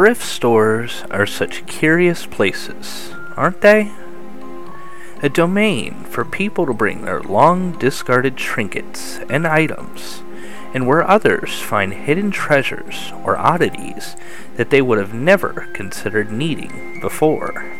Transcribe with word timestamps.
Thrift 0.00 0.22
stores 0.22 1.04
are 1.10 1.26
such 1.26 1.66
curious 1.66 2.24
places, 2.24 3.12
aren't 3.36 3.60
they? 3.60 3.92
A 5.22 5.28
domain 5.28 6.04
for 6.04 6.24
people 6.24 6.64
to 6.64 6.72
bring 6.72 7.02
their 7.04 7.20
long 7.20 7.78
discarded 7.78 8.34
trinkets 8.38 9.18
and 9.28 9.46
items, 9.46 10.22
and 10.72 10.86
where 10.86 11.06
others 11.06 11.60
find 11.60 11.92
hidden 11.92 12.30
treasures 12.30 13.12
or 13.26 13.36
oddities 13.36 14.16
that 14.56 14.70
they 14.70 14.80
would 14.80 14.96
have 14.96 15.12
never 15.12 15.68
considered 15.74 16.32
needing 16.32 16.98
before. 17.02 17.70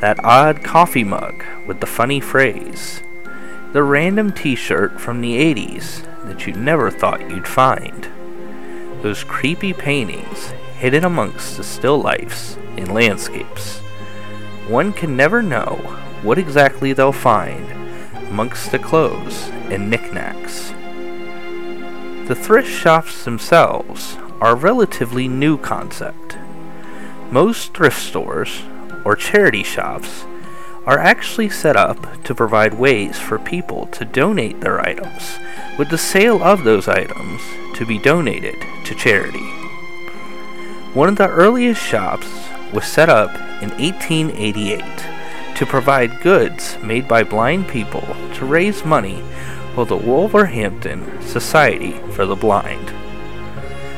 That 0.00 0.22
odd 0.22 0.62
coffee 0.62 1.02
mug 1.02 1.42
with 1.66 1.80
the 1.80 1.86
funny 1.86 2.20
phrase, 2.20 3.00
the 3.72 3.82
random 3.82 4.32
t 4.32 4.54
shirt 4.54 5.00
from 5.00 5.22
the 5.22 5.38
80s 5.38 6.04
that 6.26 6.46
you 6.46 6.52
never 6.52 6.90
thought 6.90 7.30
you'd 7.30 7.48
find, 7.48 8.06
those 9.00 9.24
creepy 9.24 9.72
paintings 9.72 10.52
hidden 10.78 11.04
amongst 11.04 11.56
the 11.56 11.64
still 11.64 11.98
lifes 11.98 12.56
and 12.76 12.92
landscapes. 12.92 13.78
One 14.68 14.92
can 14.92 15.16
never 15.16 15.42
know 15.42 15.76
what 16.22 16.38
exactly 16.38 16.92
they'll 16.92 17.12
find 17.12 17.70
amongst 18.28 18.70
the 18.70 18.78
clothes 18.78 19.48
and 19.70 19.88
knickknacks. 19.88 20.70
The 22.28 22.34
thrift 22.34 22.68
shops 22.68 23.24
themselves 23.24 24.16
are 24.40 24.52
a 24.52 24.56
relatively 24.56 25.28
new 25.28 25.56
concept. 25.56 26.36
Most 27.30 27.74
thrift 27.74 28.00
stores, 28.00 28.62
or 29.04 29.14
charity 29.14 29.62
shops, 29.62 30.24
are 30.84 30.98
actually 30.98 31.48
set 31.48 31.76
up 31.76 32.22
to 32.24 32.34
provide 32.34 32.74
ways 32.74 33.18
for 33.18 33.38
people 33.38 33.86
to 33.86 34.04
donate 34.04 34.60
their 34.60 34.80
items, 34.80 35.38
with 35.78 35.88
the 35.88 35.98
sale 35.98 36.42
of 36.42 36.64
those 36.64 36.88
items 36.88 37.40
to 37.74 37.86
be 37.86 37.98
donated 37.98 38.56
to 38.84 38.94
charity. 38.94 39.65
One 40.96 41.10
of 41.10 41.16
the 41.16 41.28
earliest 41.28 41.82
shops 41.82 42.26
was 42.72 42.86
set 42.86 43.10
up 43.10 43.28
in 43.60 43.68
1888 43.72 44.82
to 45.56 45.66
provide 45.66 46.22
goods 46.22 46.78
made 46.82 47.06
by 47.06 47.22
blind 47.22 47.68
people 47.68 48.00
to 48.36 48.46
raise 48.46 48.82
money 48.82 49.22
for 49.74 49.84
the 49.84 49.94
Wolverhampton 49.94 51.20
Society 51.20 51.92
for 52.12 52.24
the 52.24 52.34
Blind. 52.34 52.94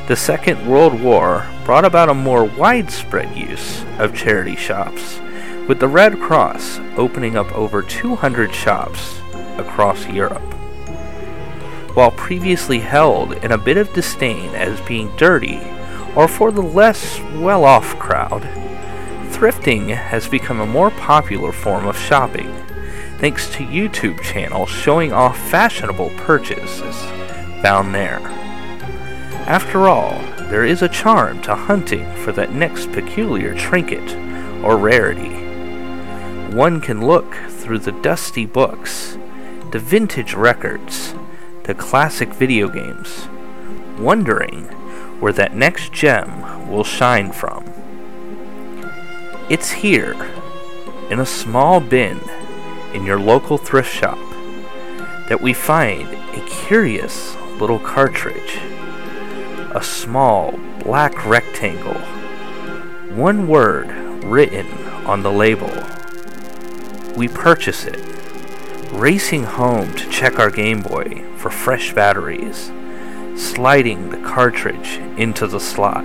The 0.09 0.17
Second 0.17 0.67
World 0.67 1.01
War 1.01 1.47
brought 1.63 1.85
about 1.85 2.09
a 2.09 2.13
more 2.13 2.43
widespread 2.43 3.33
use 3.33 3.81
of 3.97 4.13
charity 4.13 4.57
shops, 4.57 5.21
with 5.69 5.79
the 5.79 5.87
Red 5.87 6.19
Cross 6.19 6.81
opening 6.97 7.37
up 7.37 7.49
over 7.53 7.81
200 7.81 8.53
shops 8.53 9.21
across 9.57 10.05
Europe. 10.07 10.53
While 11.95 12.11
previously 12.11 12.79
held 12.79 13.31
in 13.35 13.53
a 13.53 13.57
bit 13.57 13.77
of 13.77 13.93
disdain 13.93 14.53
as 14.53 14.81
being 14.81 15.15
dirty 15.15 15.61
or 16.19 16.27
for 16.27 16.51
the 16.51 16.61
less 16.61 17.21
well 17.35 17.63
off 17.63 17.97
crowd. 17.97 18.41
Thrifting 19.31 19.95
has 19.95 20.27
become 20.27 20.59
a 20.59 20.65
more 20.65 20.91
popular 20.91 21.53
form 21.53 21.87
of 21.87 21.97
shopping, 21.97 22.53
thanks 23.19 23.49
to 23.51 23.63
YouTube 23.63 24.21
channels 24.21 24.69
showing 24.69 25.13
off 25.13 25.39
fashionable 25.49 26.09
purchases 26.17 26.93
found 27.61 27.95
there. 27.95 28.19
After 29.47 29.87
all, 29.87 30.19
there 30.49 30.65
is 30.65 30.81
a 30.81 30.89
charm 30.89 31.41
to 31.43 31.55
hunting 31.55 32.11
for 32.17 32.33
that 32.33 32.51
next 32.51 32.91
peculiar 32.91 33.55
trinket 33.55 34.13
or 34.61 34.75
rarity. 34.75 35.29
One 36.53 36.81
can 36.81 37.07
look 37.07 37.33
through 37.47 37.79
the 37.79 37.93
dusty 37.93 38.45
books, 38.45 39.17
the 39.71 39.79
vintage 39.79 40.33
records, 40.33 41.15
the 41.63 41.75
classic 41.75 42.33
video 42.33 42.67
games, 42.67 43.29
wondering 43.97 44.67
where 45.19 45.33
that 45.33 45.55
next 45.55 45.91
gem 45.91 46.69
will 46.69 46.83
shine 46.83 47.31
from. 47.31 47.65
It's 49.49 49.71
here, 49.71 50.13
in 51.09 51.19
a 51.19 51.25
small 51.25 51.79
bin 51.79 52.19
in 52.93 53.05
your 53.05 53.19
local 53.19 53.57
thrift 53.57 53.91
shop, 53.91 54.17
that 55.27 55.41
we 55.41 55.53
find 55.53 56.07
a 56.07 56.45
curious 56.47 57.35
little 57.59 57.79
cartridge. 57.79 58.57
A 59.75 59.83
small 59.83 60.57
black 60.83 61.25
rectangle. 61.25 61.99
One 63.15 63.47
word 63.47 63.89
written 64.23 64.67
on 65.05 65.23
the 65.23 65.31
label. 65.31 65.71
We 67.15 67.27
purchase 67.27 67.85
it, 67.85 67.99
racing 68.91 69.43
home 69.43 69.93
to 69.95 70.09
check 70.09 70.39
our 70.39 70.49
Game 70.49 70.81
Boy 70.81 71.25
for 71.37 71.49
fresh 71.49 71.93
batteries 71.93 72.71
sliding 73.39 74.09
the 74.09 74.17
cartridge 74.17 74.97
into 75.17 75.47
the 75.47 75.61
slot 75.61 76.03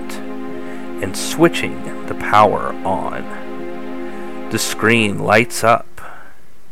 and 1.03 1.17
switching 1.17 2.05
the 2.05 2.15
power 2.15 2.73
on. 2.85 4.49
The 4.51 4.57
screen 4.57 5.19
lights 5.19 5.61
up 5.63 5.99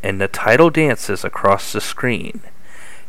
and 0.02 0.22
the 0.22 0.30
title 0.30 0.70
dances 0.70 1.26
across 1.26 1.74
the 1.74 1.82
screen 1.82 2.42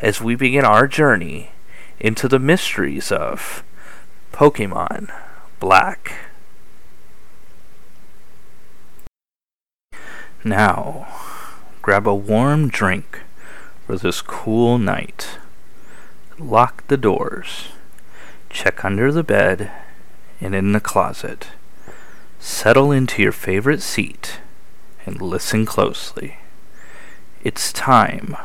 as 0.00 0.20
we 0.20 0.34
begin 0.34 0.64
our 0.64 0.88
journey 0.88 1.52
into 2.00 2.26
the 2.26 2.40
mysteries 2.40 3.12
of 3.12 3.62
Pokemon 4.32 5.12
Black. 5.60 6.12
Now, 10.42 11.06
grab 11.82 12.08
a 12.08 12.14
warm 12.14 12.68
drink 12.68 13.20
for 13.86 13.96
this 13.96 14.20
cool 14.22 14.76
night 14.76 15.38
lock 16.38 16.86
the 16.88 16.96
doors, 16.96 17.68
check 18.50 18.84
under 18.84 19.12
the 19.12 19.22
bed 19.22 19.70
and 20.40 20.54
in 20.54 20.72
the 20.72 20.80
closet, 20.80 21.48
settle 22.38 22.90
into 22.90 23.22
your 23.22 23.32
favorite 23.32 23.82
seat, 23.82 24.40
and 25.06 25.20
listen 25.20 25.64
closely. 25.64 26.38
It's 27.42 27.72
time 27.72 28.36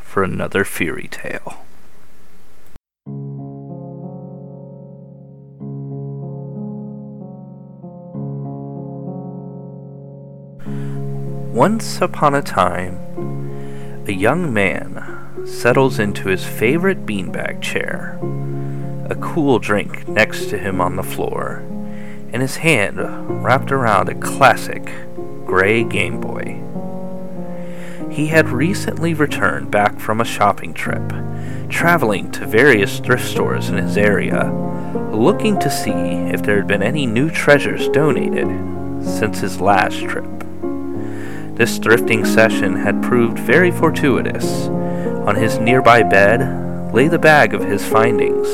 for 0.00 0.24
another 0.24 0.64
fairy 0.64 1.08
tale. 1.08 1.62
Once 11.54 12.02
upon 12.02 12.34
a 12.34 12.42
time, 12.42 14.04
a 14.06 14.12
young 14.12 14.52
man 14.52 15.25
settles 15.46 15.98
into 15.98 16.28
his 16.28 16.44
favorite 16.44 17.06
beanbag 17.06 17.62
chair, 17.62 18.18
a 19.08 19.14
cool 19.16 19.58
drink 19.58 20.06
next 20.08 20.46
to 20.50 20.58
him 20.58 20.80
on 20.80 20.96
the 20.96 21.02
floor, 21.02 21.58
and 22.32 22.42
his 22.42 22.56
hand 22.56 22.98
wrapped 23.44 23.70
around 23.70 24.08
a 24.08 24.14
classic 24.16 24.84
gray 25.46 25.84
Game 25.84 26.20
Boy. 26.20 26.60
He 28.10 28.26
had 28.26 28.48
recently 28.48 29.14
returned 29.14 29.70
back 29.70 30.00
from 30.00 30.20
a 30.20 30.24
shopping 30.24 30.74
trip, 30.74 31.12
traveling 31.68 32.30
to 32.32 32.46
various 32.46 32.98
thrift 32.98 33.26
stores 33.26 33.68
in 33.68 33.76
his 33.76 33.96
area, 33.96 34.50
looking 35.12 35.58
to 35.60 35.70
see 35.70 35.90
if 35.90 36.42
there 36.42 36.56
had 36.56 36.66
been 36.66 36.82
any 36.82 37.06
new 37.06 37.30
treasures 37.30 37.88
donated 37.90 38.48
since 39.04 39.40
his 39.40 39.60
last 39.60 40.00
trip. 40.00 40.24
This 41.56 41.78
thrifting 41.78 42.26
session 42.26 42.76
had 42.76 43.02
proved 43.02 43.38
very 43.38 43.70
fortuitous, 43.70 44.68
on 45.26 45.36
his 45.36 45.58
nearby 45.58 46.02
bed 46.02 46.94
lay 46.94 47.08
the 47.08 47.18
bag 47.18 47.52
of 47.52 47.64
his 47.64 47.84
findings 47.84 48.48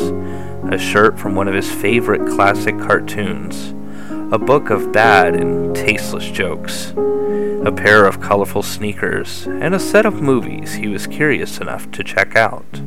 a 0.73 0.79
shirt 0.79 1.19
from 1.19 1.35
one 1.35 1.49
of 1.49 1.55
his 1.55 1.71
favorite 1.71 2.27
classic 2.35 2.79
cartoons, 2.79 3.75
a 4.33 4.39
book 4.39 4.71
of 4.71 4.93
bad 4.93 5.35
and 5.35 5.75
tasteless 5.77 6.31
jokes, 6.31 6.93
a 7.65 7.73
pair 7.77 8.07
of 8.07 8.21
colorful 8.21 8.63
sneakers, 8.63 9.47
and 9.47 9.75
a 9.75 9.81
set 9.81 10.07
of 10.07 10.23
movies 10.23 10.75
he 10.75 10.89
was 10.89 11.07
curious 11.07 11.59
enough 11.59 11.91
to 11.91 12.03
check 12.03 12.37
out. 12.37 12.81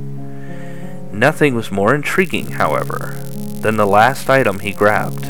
Nothing 1.11 1.53
was 1.53 1.69
more 1.69 1.93
intriguing, 1.93 2.51
however, 2.53 3.13
than 3.61 3.77
the 3.77 3.85
last 3.85 4.29
item 4.29 4.59
he 4.59 4.71
grabbed 4.71 5.25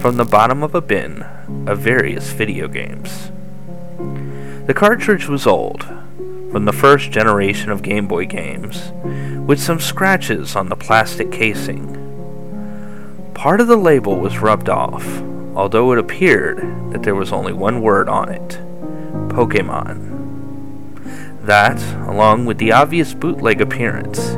from 0.00 0.16
the 0.16 0.24
bottom 0.24 0.62
of 0.62 0.74
a 0.74 0.82
bin 0.82 1.22
of 1.66 1.78
various 1.78 2.30
video 2.32 2.68
games. 2.68 3.30
The 4.66 4.74
cartridge 4.74 5.26
was 5.26 5.46
old, 5.46 5.86
from 6.50 6.64
the 6.64 6.72
first 6.72 7.10
generation 7.10 7.70
of 7.70 7.82
Game 7.82 8.06
Boy 8.06 8.24
games, 8.24 8.90
with 9.46 9.60
some 9.60 9.80
scratches 9.80 10.56
on 10.56 10.68
the 10.68 10.76
plastic 10.76 11.30
casing. 11.30 11.94
Part 13.34 13.60
of 13.60 13.66
the 13.66 13.76
label 13.76 14.16
was 14.18 14.38
rubbed 14.38 14.68
off, 14.68 15.06
although 15.54 15.92
it 15.92 15.98
appeared 15.98 16.58
that 16.92 17.02
there 17.02 17.14
was 17.14 17.32
only 17.32 17.52
one 17.52 17.82
word 17.82 18.08
on 18.08 18.30
it 18.30 18.58
Pokemon. 19.28 20.16
That, 21.44 21.80
along 22.08 22.46
with 22.46 22.58
the 22.58 22.72
obvious 22.72 23.14
bootleg 23.14 23.60
appearance, 23.60 24.36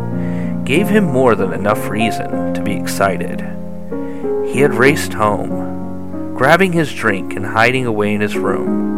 gave 0.68 0.88
him 0.88 1.04
more 1.04 1.34
than 1.34 1.52
enough 1.52 1.88
reason 1.88 2.54
to 2.54 2.62
be 2.62 2.74
excited. 2.74 3.40
He 4.46 4.60
had 4.60 4.74
raced 4.74 5.14
home, 5.14 6.34
grabbing 6.36 6.72
his 6.72 6.92
drink 6.92 7.34
and 7.34 7.46
hiding 7.46 7.86
away 7.86 8.14
in 8.14 8.20
his 8.20 8.36
room 8.36 8.89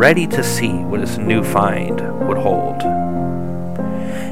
ready 0.00 0.26
to 0.26 0.42
see 0.42 0.72
what 0.72 1.00
his 1.00 1.18
new 1.18 1.44
find 1.44 2.00
would 2.26 2.38
hold. 2.38 2.80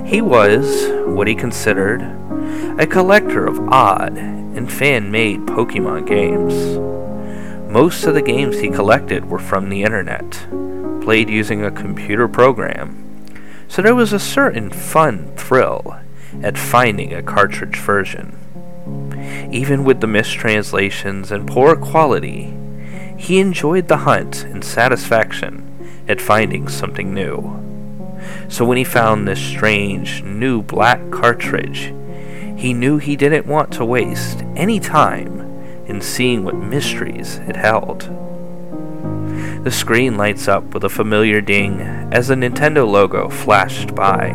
He 0.09 0.23
was 0.23 0.89
what 1.05 1.29
he 1.29 1.35
considered 1.35 2.01
a 2.79 2.87
collector 2.87 3.47
of 3.47 3.61
odd 3.69 4.17
and 4.17 4.73
fan 4.73 5.11
made 5.11 5.41
Pokemon 5.41 6.07
games. 6.07 6.79
Most 7.71 8.05
of 8.05 8.15
the 8.15 8.23
games 8.23 8.61
he 8.61 8.71
collected 8.71 9.27
were 9.27 9.39
from 9.39 9.69
the 9.69 9.83
internet, 9.83 10.47
played 11.03 11.29
using 11.29 11.63
a 11.63 11.71
computer 11.71 12.29
program, 12.29 13.27
so 13.69 13.83
there 13.83 13.95
was 13.95 14.15
a 14.15 14.19
certain 14.19 14.71
fun 14.71 15.31
thrill 15.37 15.99
at 16.43 16.57
finding 16.57 17.13
a 17.13 17.23
cartridge 17.23 17.77
version. 17.77 18.35
Even 19.53 19.85
with 19.85 20.01
the 20.01 20.07
mistranslations 20.07 21.31
and 21.31 21.47
poor 21.47 21.77
quality, 21.77 22.55
he 23.19 23.41
enjoyed 23.41 23.89
the 23.89 23.99
hunt 23.99 24.45
and 24.45 24.65
satisfaction 24.65 25.65
at 26.09 26.21
finding 26.21 26.69
something 26.69 27.13
new. 27.13 27.59
So 28.49 28.65
when 28.65 28.79
he 28.79 28.85
found 28.85 29.27
this 29.27 29.41
strange, 29.41 30.23
new 30.23 30.63
black 30.63 31.11
cartridge, 31.11 31.93
he 32.57 32.73
knew 32.73 32.99
he 32.99 33.17
didn't 33.17 33.47
want 33.47 33.73
to 33.73 33.85
waste 33.85 34.43
any 34.57 34.81
time 34.81 35.41
in 35.87 36.01
seeing 36.01 36.45
what 36.45 36.55
mysteries 36.55 37.37
it 37.49 37.57
held. 37.57 38.03
The 39.65 39.71
screen 39.71 40.17
lights 40.17 40.49
up 40.49 40.73
with 40.73 40.85
a 40.85 40.89
familiar 40.89 41.41
ding 41.41 41.81
as 42.13 42.29
the 42.29 42.37
Nintendo 42.37 42.89
logo 42.89 43.29
flashed 43.29 43.95
by. 43.95 44.31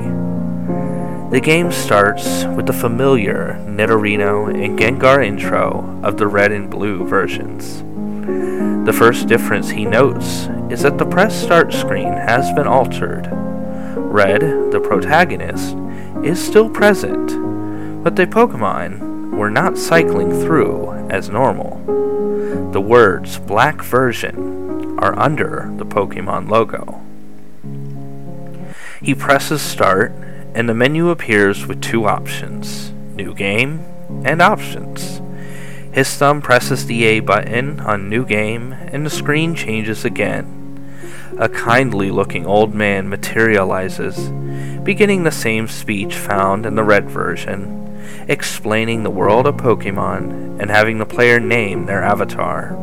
The 1.31 1.41
game 1.41 1.71
starts 1.71 2.43
with 2.45 2.67
the 2.67 2.73
familiar 2.73 3.57
Nidorino 3.65 4.53
and 4.53 4.77
Gengar 4.77 5.25
intro 5.25 5.99
of 6.03 6.17
the 6.17 6.27
red 6.27 6.51
and 6.51 6.69
blue 6.69 7.07
versions. 7.07 7.83
The 8.85 8.91
first 8.91 9.27
difference 9.27 9.69
he 9.69 9.85
notes 9.85 10.49
is 10.69 10.81
that 10.81 10.97
the 10.97 11.05
press 11.05 11.41
start 11.41 11.71
screen 11.71 12.11
has 12.11 12.51
been 12.51 12.67
altered. 12.67 13.29
Red, 13.95 14.41
the 14.71 14.81
protagonist, 14.81 15.77
is 16.21 16.43
still 16.43 16.69
present, 16.69 18.03
but 18.03 18.17
the 18.17 18.27
Pokemon 18.27 19.37
were 19.37 19.49
not 19.49 19.77
cycling 19.77 20.31
through 20.31 20.91
as 21.09 21.29
normal. 21.29 21.79
The 22.73 22.81
words 22.81 23.39
Black 23.39 23.81
Version 23.81 24.99
are 24.99 25.17
under 25.17 25.71
the 25.77 25.85
Pokemon 25.85 26.49
logo. 26.49 27.01
He 29.01 29.15
presses 29.15 29.61
start 29.61 30.11
and 30.53 30.67
the 30.67 30.73
menu 30.73 31.09
appears 31.09 31.65
with 31.65 31.81
two 31.81 32.05
options 32.05 32.91
New 33.15 33.33
Game 33.33 33.79
and 34.25 34.41
Options. 34.41 35.21
His 35.93 36.09
thumb 36.15 36.41
presses 36.41 36.87
the 36.87 37.03
A 37.03 37.19
button 37.19 37.79
on 37.79 38.09
New 38.09 38.25
Game, 38.25 38.73
and 38.73 39.05
the 39.05 39.11
screen 39.11 39.53
changes 39.53 40.03
again. 40.03 40.59
A 41.37 41.47
kindly 41.47 42.09
looking 42.09 42.47
old 42.47 42.73
man 42.73 43.07
materializes, 43.07 44.29
beginning 44.83 45.23
the 45.23 45.31
same 45.31 45.67
speech 45.67 46.15
found 46.15 46.65
in 46.65 46.73
the 46.73 46.83
red 46.83 47.11
version, 47.11 48.03
explaining 48.27 49.03
the 49.03 49.11
world 49.11 49.45
of 49.45 49.57
Pokemon 49.57 50.59
and 50.59 50.71
having 50.71 50.97
the 50.97 51.05
player 51.05 51.39
name 51.39 51.85
their 51.85 52.03
avatar. 52.03 52.75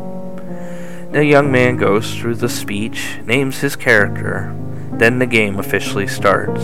The 1.10 1.24
young 1.24 1.50
man 1.50 1.78
goes 1.78 2.14
through 2.14 2.36
the 2.36 2.48
speech, 2.48 3.18
names 3.24 3.58
his 3.58 3.74
character, 3.74 4.56
then 4.92 5.18
the 5.18 5.26
game 5.26 5.58
officially 5.58 6.06
starts. 6.06 6.62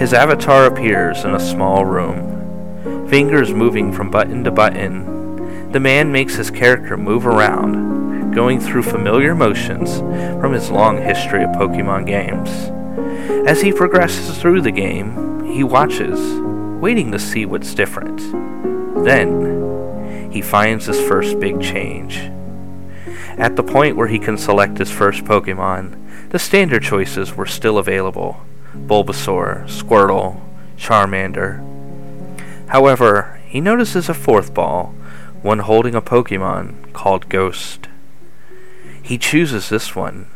His 0.00 0.14
avatar 0.14 0.64
appears 0.64 1.24
in 1.24 1.34
a 1.34 1.40
small 1.40 1.84
room. 1.84 3.08
Fingers 3.10 3.52
moving 3.52 3.92
from 3.92 4.10
button 4.10 4.42
to 4.44 4.50
button, 4.50 5.15
the 5.72 5.80
man 5.80 6.12
makes 6.12 6.34
his 6.34 6.50
character 6.50 6.96
move 6.96 7.26
around, 7.26 8.32
going 8.32 8.60
through 8.60 8.82
familiar 8.82 9.34
motions 9.34 9.98
from 10.40 10.52
his 10.52 10.70
long 10.70 11.00
history 11.00 11.42
of 11.42 11.50
Pokemon 11.50 12.06
games. 12.06 12.50
As 13.48 13.60
he 13.60 13.72
progresses 13.72 14.38
through 14.38 14.62
the 14.62 14.70
game, 14.70 15.44
he 15.44 15.64
watches, 15.64 16.20
waiting 16.80 17.12
to 17.12 17.18
see 17.18 17.46
what's 17.46 17.74
different. 17.74 18.18
Then, 19.04 20.30
he 20.30 20.42
finds 20.42 20.86
his 20.86 21.00
first 21.00 21.38
big 21.40 21.60
change. 21.60 22.18
At 23.38 23.56
the 23.56 23.62
point 23.62 23.96
where 23.96 24.08
he 24.08 24.18
can 24.18 24.38
select 24.38 24.78
his 24.78 24.90
first 24.90 25.24
Pokemon, 25.24 26.30
the 26.30 26.38
standard 26.38 26.82
choices 26.82 27.34
were 27.34 27.46
still 27.46 27.78
available. 27.78 28.40
Bulbasaur, 28.74 29.66
Squirtle, 29.66 30.40
Charmander. 30.76 31.62
However, 32.68 33.40
he 33.46 33.60
notices 33.60 34.08
a 34.08 34.14
fourth 34.14 34.52
ball, 34.52 34.94
one 35.46 35.60
holding 35.60 35.94
a 35.94 36.02
Pokemon 36.02 36.92
called 36.92 37.28
Ghost. 37.28 37.86
He 39.00 39.16
chooses 39.16 39.68
this 39.68 39.94
one, 39.94 40.26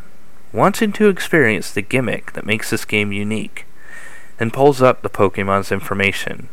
wanting 0.52 0.92
to 0.92 1.08
experience 1.08 1.72
the 1.72 1.82
gimmick 1.82 2.32
that 2.34 2.46
makes 2.46 2.70
this 2.70 2.84
game 2.84 3.10
unique, 3.10 3.66
and 4.38 4.52
pulls 4.52 4.80
up 4.80 5.02
the 5.02 5.10
Pokemon's 5.10 5.72
information, 5.72 6.48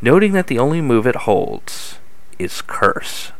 noting 0.00 0.32
that 0.32 0.48
the 0.48 0.58
only 0.58 0.80
move 0.80 1.06
it 1.06 1.14
holds 1.14 2.00
is 2.40 2.60
Curse. 2.60 3.30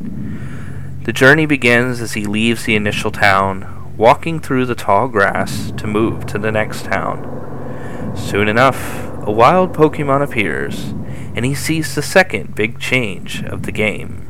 The 0.00 1.12
journey 1.12 1.46
begins 1.46 2.00
as 2.00 2.14
he 2.14 2.26
leaves 2.26 2.64
the 2.64 2.74
initial 2.74 3.12
town, 3.12 3.94
walking 3.96 4.40
through 4.40 4.66
the 4.66 4.74
tall 4.74 5.06
grass 5.06 5.70
to 5.76 5.86
move 5.86 6.26
to 6.26 6.38
the 6.38 6.50
next 6.50 6.86
town. 6.86 8.16
Soon 8.16 8.48
enough, 8.48 9.06
a 9.22 9.30
wild 9.30 9.72
Pokemon 9.72 10.24
appears, 10.24 10.92
and 11.36 11.44
he 11.44 11.54
sees 11.54 11.94
the 11.94 12.02
second 12.02 12.54
big 12.54 12.80
change 12.80 13.44
of 13.44 13.64
the 13.64 13.72
game. 13.72 14.26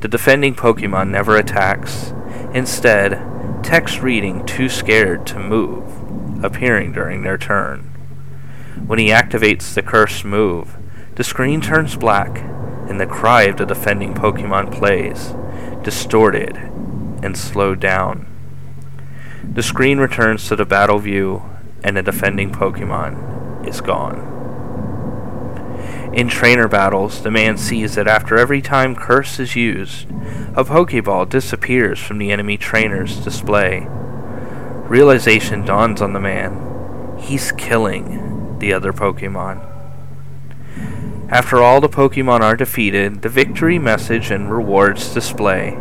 The 0.00 0.08
defending 0.08 0.54
Pokemon 0.54 1.08
never 1.08 1.36
attacks, 1.36 2.12
instead, 2.52 3.18
text 3.62 4.02
reading 4.02 4.44
too 4.44 4.68
scared 4.68 5.26
to 5.28 5.38
move, 5.38 6.44
appearing 6.44 6.92
during 6.92 7.22
their 7.22 7.38
turn. 7.38 7.80
When 8.86 8.98
he 8.98 9.08
activates 9.08 9.72
the 9.72 9.82
cursed 9.82 10.24
move, 10.24 10.76
the 11.14 11.24
screen 11.24 11.62
turns 11.62 11.96
black, 11.96 12.38
and 12.88 13.00
the 13.00 13.06
cry 13.06 13.44
of 13.44 13.56
the 13.56 13.64
defending 13.64 14.12
Pokemon 14.12 14.70
plays, 14.70 15.32
distorted 15.82 16.56
and 17.22 17.38
slowed 17.38 17.80
down. 17.80 18.26
The 19.42 19.62
screen 19.62 19.98
returns 19.98 20.46
to 20.48 20.56
the 20.56 20.66
battle 20.66 20.98
view, 20.98 21.42
and 21.82 21.96
the 21.96 22.02
defending 22.02 22.52
Pokemon 22.52 23.66
is 23.66 23.80
gone. 23.80 24.41
In 26.12 26.28
trainer 26.28 26.68
battles, 26.68 27.22
the 27.22 27.30
man 27.30 27.56
sees 27.56 27.94
that 27.94 28.06
after 28.06 28.36
every 28.36 28.60
time 28.60 28.94
Curse 28.94 29.38
is 29.40 29.56
used, 29.56 30.10
a 30.54 30.62
Pokeball 30.62 31.30
disappears 31.30 31.98
from 31.98 32.18
the 32.18 32.30
enemy 32.30 32.58
trainer's 32.58 33.16
display. 33.16 33.86
Realization 33.88 35.64
dawns 35.64 36.02
on 36.02 36.12
the 36.12 36.20
man. 36.20 37.16
He's 37.18 37.50
killing 37.52 38.58
the 38.58 38.74
other 38.74 38.92
Pokemon. 38.92 39.66
After 41.30 41.62
all 41.62 41.80
the 41.80 41.88
Pokemon 41.88 42.40
are 42.40 42.56
defeated, 42.56 43.22
the 43.22 43.30
victory 43.30 43.78
message 43.78 44.30
and 44.30 44.52
rewards 44.52 45.14
display, 45.14 45.78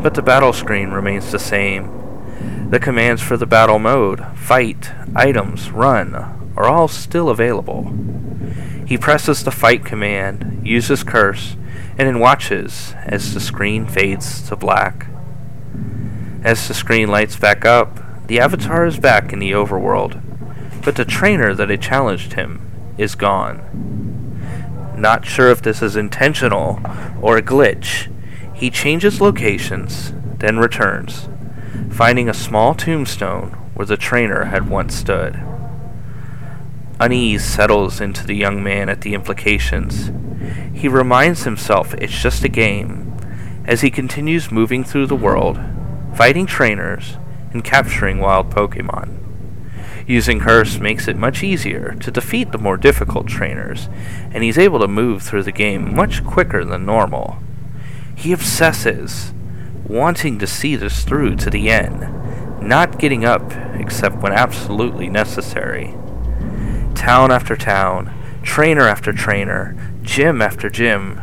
but 0.00 0.14
the 0.14 0.22
battle 0.22 0.54
screen 0.54 0.88
remains 0.88 1.30
the 1.30 1.38
same. 1.38 2.70
The 2.70 2.80
commands 2.80 3.20
for 3.20 3.36
the 3.36 3.44
battle 3.44 3.78
mode, 3.78 4.24
fight, 4.38 4.90
items, 5.14 5.70
run, 5.70 6.14
are 6.56 6.64
all 6.64 6.88
still 6.88 7.28
available. 7.28 7.92
He 8.86 8.96
presses 8.96 9.44
the 9.44 9.50
fight 9.50 9.84
command, 9.84 10.66
uses 10.66 11.02
curse, 11.02 11.56
and 11.98 12.06
then 12.06 12.20
watches 12.20 12.94
as 13.04 13.34
the 13.34 13.40
screen 13.40 13.86
fades 13.86 14.42
to 14.48 14.56
black. 14.56 15.06
As 16.44 16.68
the 16.68 16.74
screen 16.74 17.08
lights 17.08 17.36
back 17.36 17.64
up, 17.64 18.26
the 18.28 18.38
avatar 18.40 18.86
is 18.86 18.98
back 18.98 19.32
in 19.32 19.38
the 19.38 19.52
overworld, 19.52 20.22
but 20.84 20.96
the 20.96 21.04
trainer 21.04 21.54
that 21.54 21.70
had 21.70 21.82
challenged 21.82 22.34
him 22.34 22.70
is 22.96 23.14
gone. 23.14 23.60
Not 24.96 25.24
sure 25.24 25.50
if 25.50 25.60
this 25.60 25.82
is 25.82 25.96
intentional 25.96 26.80
or 27.20 27.36
a 27.36 27.42
glitch, 27.42 28.12
he 28.54 28.70
changes 28.70 29.20
locations, 29.20 30.12
then 30.38 30.58
returns 30.58 31.28
finding 31.96 32.28
a 32.28 32.34
small 32.34 32.74
tombstone 32.74 33.48
where 33.74 33.86
the 33.86 33.96
trainer 33.96 34.44
had 34.44 34.68
once 34.68 34.94
stood. 34.94 35.34
Unease 36.98 37.44
settles 37.44 38.00
into 38.00 38.26
the 38.26 38.34
young 38.34 38.62
man 38.62 38.88
at 38.88 39.02
the 39.02 39.12
implications. 39.12 40.10
He 40.72 40.88
reminds 40.88 41.44
himself 41.44 41.92
it's 41.94 42.18
just 42.18 42.42
a 42.42 42.48
game 42.48 43.14
as 43.66 43.82
he 43.82 43.90
continues 43.90 44.50
moving 44.50 44.82
through 44.82 45.06
the 45.06 45.16
world, 45.16 45.60
fighting 46.14 46.46
trainers 46.46 47.18
and 47.52 47.62
capturing 47.62 48.18
wild 48.18 48.50
Pokemon. 48.50 49.12
Using 50.06 50.40
Curse 50.40 50.78
makes 50.78 51.06
it 51.06 51.16
much 51.16 51.42
easier 51.42 51.96
to 52.00 52.10
defeat 52.10 52.52
the 52.52 52.58
more 52.58 52.76
difficult 52.76 53.26
trainers, 53.26 53.88
and 54.30 54.42
he's 54.42 54.56
able 54.56 54.78
to 54.78 54.88
move 54.88 55.22
through 55.22 55.42
the 55.42 55.52
game 55.52 55.94
much 55.94 56.24
quicker 56.24 56.64
than 56.64 56.86
normal. 56.86 57.38
He 58.14 58.32
obsesses 58.32 59.34
wanting 59.84 60.38
to 60.38 60.46
see 60.46 60.76
this 60.76 61.04
through 61.04 61.36
to 61.36 61.50
the 61.50 61.70
end, 61.70 62.62
not 62.66 62.98
getting 62.98 63.24
up 63.24 63.52
except 63.74 64.16
when 64.16 64.32
absolutely 64.32 65.10
necessary. 65.10 65.94
Town 66.96 67.30
after 67.30 67.54
town, 67.54 68.12
trainer 68.42 68.88
after 68.88 69.12
trainer, 69.12 69.76
gym 70.02 70.42
after 70.42 70.68
gym, 70.68 71.20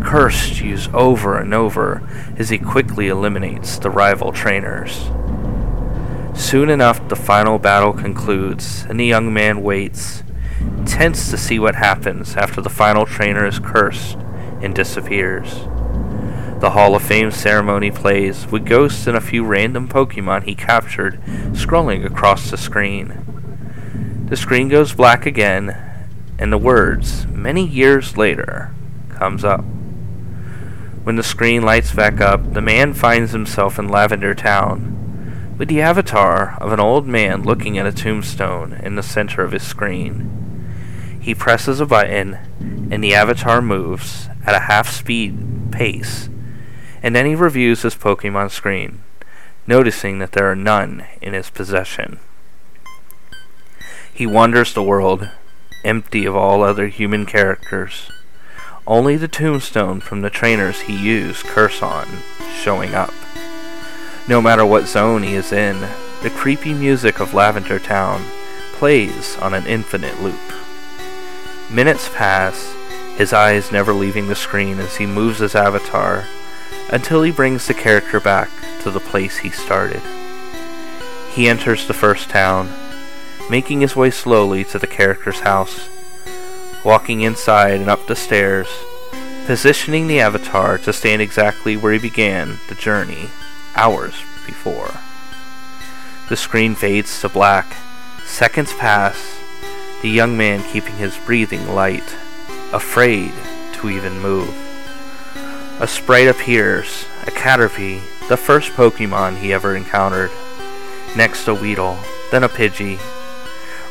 cursed 0.00 0.60
used 0.60 0.92
over 0.94 1.38
and 1.38 1.52
over 1.52 2.06
as 2.36 2.50
he 2.50 2.58
quickly 2.58 3.08
eliminates 3.08 3.78
the 3.78 3.90
rival 3.90 4.30
trainers. 4.30 5.10
Soon 6.34 6.68
enough, 6.68 7.08
the 7.08 7.16
final 7.16 7.58
battle 7.58 7.92
concludes, 7.92 8.84
and 8.88 9.00
the 9.00 9.06
young 9.06 9.32
man 9.32 9.62
waits, 9.62 10.22
tense 10.84 11.30
to 11.30 11.38
see 11.38 11.58
what 11.58 11.74
happens 11.74 12.36
after 12.36 12.60
the 12.60 12.70
final 12.70 13.06
trainer 13.06 13.46
is 13.46 13.58
cursed 13.58 14.18
and 14.60 14.74
disappears. 14.74 15.66
The 16.60 16.70
Hall 16.70 16.94
of 16.94 17.02
Fame 17.02 17.30
ceremony 17.30 17.90
plays, 17.90 18.46
with 18.46 18.64
ghosts 18.64 19.06
and 19.06 19.16
a 19.16 19.20
few 19.20 19.44
random 19.44 19.88
Pokemon 19.88 20.44
he 20.44 20.54
captured 20.54 21.20
scrolling 21.52 22.04
across 22.04 22.50
the 22.50 22.56
screen. 22.56 23.35
The 24.28 24.36
screen 24.36 24.68
goes 24.68 24.92
black 24.92 25.24
again, 25.24 25.76
and 26.36 26.52
the 26.52 26.58
words, 26.58 27.28
many 27.28 27.64
years 27.64 28.16
later, 28.16 28.74
comes 29.08 29.44
up. 29.44 29.64
When 31.04 31.14
the 31.14 31.22
screen 31.22 31.62
lights 31.62 31.94
back 31.94 32.20
up, 32.20 32.52
the 32.52 32.60
man 32.60 32.92
finds 32.92 33.30
himself 33.30 33.78
in 33.78 33.88
Lavender 33.88 34.34
Town, 34.34 35.54
with 35.56 35.68
the 35.68 35.80
avatar 35.80 36.58
of 36.60 36.72
an 36.72 36.80
old 36.80 37.06
man 37.06 37.44
looking 37.44 37.78
at 37.78 37.86
a 37.86 37.92
tombstone 37.92 38.72
in 38.72 38.96
the 38.96 39.02
center 39.04 39.44
of 39.44 39.52
his 39.52 39.62
screen. 39.62 40.28
He 41.20 41.32
presses 41.32 41.78
a 41.78 41.86
button, 41.86 42.34
and 42.90 43.04
the 43.04 43.14
avatar 43.14 43.62
moves 43.62 44.28
at 44.44 44.56
a 44.56 44.66
half 44.66 44.90
speed 44.90 45.70
pace, 45.70 46.28
and 47.00 47.14
then 47.14 47.26
he 47.26 47.36
reviews 47.36 47.82
his 47.82 47.94
Pokemon 47.94 48.50
screen, 48.50 49.02
noticing 49.68 50.18
that 50.18 50.32
there 50.32 50.50
are 50.50 50.56
none 50.56 51.04
in 51.22 51.32
his 51.32 51.48
possession. 51.48 52.18
He 54.16 54.26
wanders 54.26 54.72
the 54.72 54.82
world, 54.82 55.28
empty 55.84 56.24
of 56.24 56.34
all 56.34 56.62
other 56.62 56.88
human 56.88 57.26
characters, 57.26 58.10
only 58.86 59.18
the 59.18 59.28
tombstone 59.28 60.00
from 60.00 60.22
the 60.22 60.30
trainers 60.30 60.80
he 60.80 60.96
used 60.96 61.44
curse 61.44 61.82
on 61.82 62.08
showing 62.58 62.94
up. 62.94 63.12
No 64.26 64.40
matter 64.40 64.64
what 64.64 64.86
zone 64.86 65.22
he 65.22 65.34
is 65.34 65.52
in, 65.52 65.78
the 66.22 66.30
creepy 66.30 66.72
music 66.72 67.20
of 67.20 67.34
Lavender 67.34 67.78
Town 67.78 68.24
plays 68.72 69.36
on 69.36 69.52
an 69.52 69.66
infinite 69.66 70.22
loop. 70.22 70.40
Minutes 71.70 72.08
pass, 72.08 72.74
his 73.18 73.34
eyes 73.34 73.70
never 73.70 73.92
leaving 73.92 74.28
the 74.28 74.34
screen 74.34 74.78
as 74.78 74.96
he 74.96 75.04
moves 75.04 75.40
his 75.40 75.54
avatar 75.54 76.24
until 76.90 77.22
he 77.22 77.30
brings 77.30 77.66
the 77.66 77.74
character 77.74 78.18
back 78.18 78.48
to 78.80 78.90
the 78.90 78.98
place 78.98 79.36
he 79.36 79.50
started. 79.50 80.00
He 81.32 81.50
enters 81.50 81.86
the 81.86 81.92
first 81.92 82.30
town, 82.30 82.72
making 83.50 83.80
his 83.80 83.96
way 83.96 84.10
slowly 84.10 84.64
to 84.64 84.78
the 84.78 84.86
character's 84.86 85.40
house, 85.40 85.88
walking 86.84 87.20
inside 87.20 87.80
and 87.80 87.88
up 87.88 88.06
the 88.06 88.16
stairs, 88.16 88.68
positioning 89.46 90.06
the 90.06 90.20
avatar 90.20 90.78
to 90.78 90.92
stand 90.92 91.22
exactly 91.22 91.76
where 91.76 91.92
he 91.92 91.98
began 91.98 92.58
the 92.68 92.74
journey 92.74 93.30
hours 93.76 94.14
before. 94.44 94.94
The 96.28 96.36
screen 96.36 96.74
fades 96.74 97.20
to 97.20 97.28
black. 97.28 97.76
Seconds 98.24 98.72
pass, 98.74 99.38
the 100.02 100.10
young 100.10 100.36
man 100.36 100.62
keeping 100.64 100.96
his 100.96 101.16
breathing 101.18 101.68
light, 101.72 102.16
afraid 102.72 103.32
to 103.74 103.88
even 103.90 104.20
move. 104.20 104.52
A 105.78 105.86
sprite 105.86 106.26
appears, 106.26 107.04
a 107.26 107.30
Caterpie, 107.30 108.00
the 108.28 108.36
first 108.36 108.72
Pokemon 108.72 109.36
he 109.36 109.52
ever 109.52 109.76
encountered. 109.76 110.30
Next 111.16 111.46
a 111.46 111.54
Weedle, 111.54 111.96
then 112.32 112.42
a 112.42 112.48
Pidgey. 112.48 112.98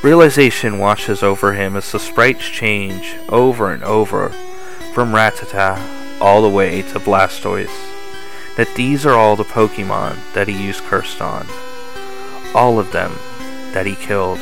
Realization 0.05 0.77
washes 0.77 1.23
over 1.23 1.53
him 1.53 1.75
as 1.75 1.91
the 1.91 1.97
sprites 1.97 2.45
change 2.45 3.15
over 3.27 3.71
and 3.71 3.83
over 3.83 4.29
from 4.93 5.13
Rattata 5.13 5.81
all 6.21 6.43
the 6.43 6.47
way 6.47 6.83
to 6.83 6.99
Blastoise. 6.99 7.75
That 8.55 8.75
these 8.75 9.03
are 9.07 9.15
all 9.15 9.35
the 9.35 9.43
Pokemon 9.43 10.17
that 10.35 10.47
he 10.47 10.63
used 10.63 10.83
Cursed 10.83 11.23
on. 11.23 11.47
All 12.53 12.77
of 12.77 12.91
them 12.91 13.13
that 13.73 13.87
he 13.87 13.95
killed. 13.95 14.37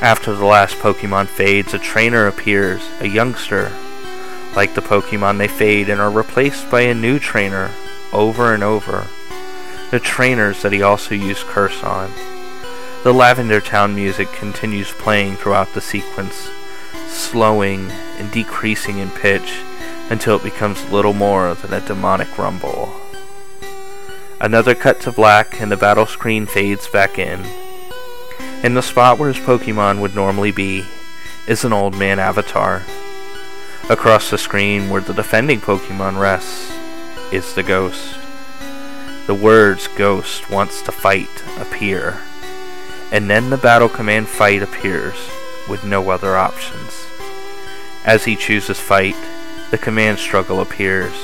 After 0.00 0.34
the 0.34 0.46
last 0.46 0.76
Pokemon 0.76 1.26
fades, 1.26 1.74
a 1.74 1.78
trainer 1.78 2.26
appears, 2.26 2.88
a 3.00 3.08
youngster. 3.08 3.70
Like 4.56 4.74
the 4.74 4.80
Pokemon, 4.80 5.36
they 5.36 5.46
fade 5.46 5.90
and 5.90 6.00
are 6.00 6.10
replaced 6.10 6.70
by 6.70 6.80
a 6.80 6.94
new 6.94 7.18
trainer 7.18 7.70
over 8.14 8.54
and 8.54 8.62
over. 8.62 9.08
The 9.90 10.00
trainers 10.00 10.62
that 10.62 10.72
he 10.72 10.80
also 10.80 11.14
used 11.14 11.44
Curse 11.44 11.82
on. 11.82 12.35
The 13.02 13.12
Lavender 13.12 13.60
Town 13.60 13.94
music 13.94 14.32
continues 14.32 14.90
playing 14.90 15.36
throughout 15.36 15.72
the 15.74 15.80
sequence, 15.80 16.50
slowing 17.06 17.90
and 18.18 18.30
decreasing 18.32 18.98
in 18.98 19.10
pitch 19.10 19.60
until 20.10 20.36
it 20.36 20.42
becomes 20.42 20.90
little 20.90 21.12
more 21.12 21.54
than 21.54 21.72
a 21.72 21.86
demonic 21.86 22.36
rumble. 22.36 22.92
Another 24.40 24.74
cut 24.74 25.00
to 25.00 25.12
black 25.12 25.60
and 25.60 25.70
the 25.72 25.76
battle 25.76 26.06
screen 26.06 26.46
fades 26.46 26.88
back 26.88 27.18
in. 27.18 27.44
In 28.62 28.74
the 28.74 28.82
spot 28.82 29.18
where 29.18 29.32
his 29.32 29.42
Pokemon 29.42 30.00
would 30.00 30.14
normally 30.14 30.50
be 30.50 30.84
is 31.46 31.64
an 31.64 31.72
old 31.72 31.96
man 31.96 32.18
avatar. 32.18 32.82
Across 33.88 34.30
the 34.30 34.38
screen 34.38 34.90
where 34.90 35.00
the 35.00 35.14
defending 35.14 35.60
Pokemon 35.60 36.20
rests 36.20 36.72
is 37.32 37.54
the 37.54 37.62
ghost. 37.62 38.18
The 39.26 39.34
words 39.34 39.88
ghost 39.96 40.50
wants 40.50 40.82
to 40.82 40.92
fight 40.92 41.42
appear. 41.58 42.20
And 43.12 43.30
then 43.30 43.50
the 43.50 43.56
battle 43.56 43.88
command 43.88 44.28
fight 44.28 44.62
appears 44.62 45.16
with 45.68 45.84
no 45.84 46.10
other 46.10 46.36
options. 46.36 47.06
As 48.04 48.24
he 48.24 48.36
chooses 48.36 48.78
fight, 48.78 49.16
the 49.70 49.78
command 49.78 50.18
struggle 50.18 50.60
appears. 50.60 51.14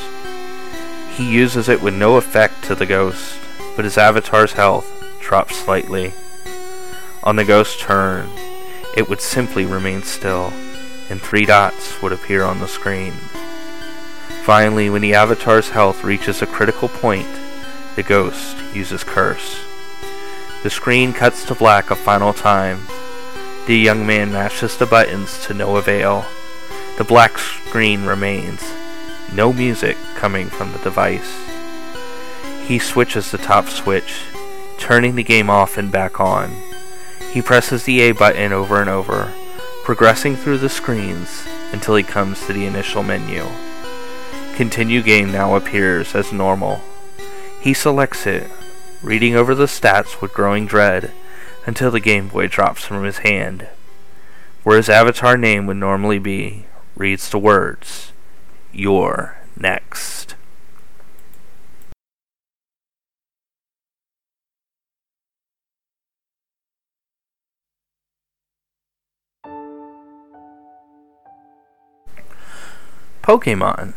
He 1.10 1.30
uses 1.30 1.68
it 1.68 1.82
with 1.82 1.94
no 1.94 2.16
effect 2.16 2.64
to 2.64 2.74
the 2.74 2.86
ghost, 2.86 3.38
but 3.76 3.84
his 3.84 3.98
avatar's 3.98 4.54
health 4.54 4.90
drops 5.20 5.56
slightly. 5.56 6.14
On 7.22 7.36
the 7.36 7.44
ghost's 7.44 7.80
turn, 7.80 8.28
it 8.96 9.08
would 9.08 9.20
simply 9.20 9.64
remain 9.64 10.02
still, 10.02 10.52
and 11.08 11.20
three 11.20 11.44
dots 11.44 12.02
would 12.02 12.12
appear 12.12 12.42
on 12.42 12.60
the 12.60 12.68
screen. 12.68 13.12
Finally, 14.44 14.90
when 14.90 15.02
the 15.02 15.14
avatar's 15.14 15.70
health 15.70 16.02
reaches 16.02 16.42
a 16.42 16.46
critical 16.46 16.88
point, 16.88 17.28
the 17.94 18.02
ghost 18.02 18.56
uses 18.74 19.04
Curse. 19.04 19.71
The 20.62 20.70
screen 20.70 21.12
cuts 21.12 21.44
to 21.46 21.54
black 21.56 21.90
a 21.90 21.96
final 21.96 22.32
time. 22.32 22.86
The 23.66 23.76
young 23.76 24.06
man 24.06 24.32
mashes 24.32 24.76
the 24.76 24.86
buttons 24.86 25.44
to 25.46 25.54
no 25.54 25.76
avail. 25.76 26.24
The 26.98 27.04
black 27.04 27.36
screen 27.38 28.04
remains, 28.04 28.62
no 29.32 29.52
music 29.52 29.96
coming 30.14 30.48
from 30.48 30.70
the 30.72 30.78
device. 30.78 31.34
He 32.64 32.78
switches 32.78 33.30
the 33.30 33.38
top 33.38 33.68
switch, 33.68 34.22
turning 34.78 35.16
the 35.16 35.24
game 35.24 35.50
off 35.50 35.78
and 35.78 35.90
back 35.90 36.20
on. 36.20 36.54
He 37.32 37.42
presses 37.42 37.84
the 37.84 38.00
A 38.02 38.12
button 38.12 38.52
over 38.52 38.80
and 38.80 38.90
over, 38.90 39.32
progressing 39.82 40.36
through 40.36 40.58
the 40.58 40.68
screens 40.68 41.44
until 41.72 41.96
he 41.96 42.04
comes 42.04 42.46
to 42.46 42.52
the 42.52 42.66
initial 42.66 43.02
menu. 43.02 43.46
Continue 44.54 45.02
game 45.02 45.32
now 45.32 45.56
appears 45.56 46.14
as 46.14 46.32
normal. 46.32 46.82
He 47.60 47.74
selects 47.74 48.26
it, 48.26 48.48
reading 49.02 49.34
over 49.34 49.52
the 49.52 49.66
stats 49.66 50.20
with 50.20 50.32
growing 50.32 50.64
dread 50.64 51.10
until 51.66 51.90
the 51.90 51.98
Game 51.98 52.28
Boy 52.28 52.46
drops 52.46 52.84
from 52.84 53.02
his 53.02 53.18
hand. 53.18 53.66
Where 54.62 54.76
his 54.76 54.88
avatar 54.88 55.36
name 55.36 55.66
would 55.66 55.76
normally 55.76 56.20
be, 56.20 56.66
reads 56.94 57.28
the 57.28 57.38
words, 57.38 58.12
You're 58.72 59.38
next. 59.56 60.36
Pokemon, 73.22 73.94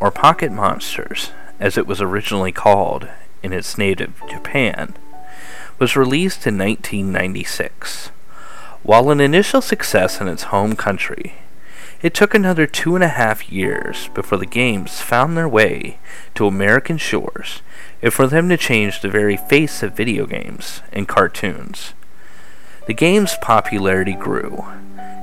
or 0.00 0.10
Pocket 0.10 0.50
Monsters, 0.52 1.30
as 1.58 1.76
it 1.76 1.86
was 1.86 2.00
originally 2.00 2.52
called 2.52 3.08
in 3.42 3.52
its 3.52 3.78
native 3.78 4.22
Japan, 4.28 4.94
was 5.78 5.96
released 5.96 6.46
in 6.46 6.58
1996. 6.58 8.10
While 8.82 9.10
an 9.10 9.20
initial 9.20 9.60
success 9.60 10.20
in 10.20 10.28
its 10.28 10.44
home 10.44 10.76
country, 10.76 11.34
it 12.00 12.14
took 12.14 12.32
another 12.32 12.66
two 12.66 12.94
and 12.94 13.02
a 13.02 13.08
half 13.08 13.50
years 13.50 14.08
before 14.14 14.38
the 14.38 14.46
games 14.46 15.00
found 15.00 15.36
their 15.36 15.48
way 15.48 15.98
to 16.36 16.46
American 16.46 16.96
shores 16.96 17.60
and 18.00 18.12
for 18.12 18.28
them 18.28 18.48
to 18.48 18.56
change 18.56 19.00
the 19.00 19.08
very 19.08 19.36
face 19.36 19.82
of 19.82 19.96
video 19.96 20.24
games 20.24 20.80
and 20.92 21.08
cartoons. 21.08 21.94
The 22.86 22.94
game's 22.94 23.36
popularity 23.42 24.14
grew, 24.14 24.64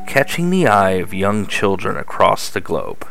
catching 0.05 0.49
the 0.49 0.67
eye 0.67 0.97
of 1.01 1.13
young 1.13 1.47
children 1.47 1.97
across 1.97 2.49
the 2.49 2.61
globe. 2.61 3.07